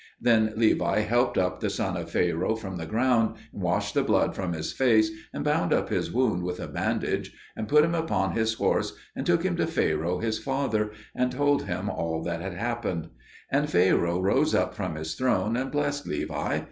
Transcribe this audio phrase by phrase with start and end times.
[0.19, 4.33] Then Levi helped up the son of Pharaoh from the ground, and washed the blood
[4.33, 8.31] from his face and bound up his wound with a bandage, and put him upon
[8.31, 12.55] his horse and took him to Pharaoh his father, and told him all that had
[12.55, 13.09] happened.
[13.51, 16.59] And Pharaoh rose up from his throne and blessed Levi.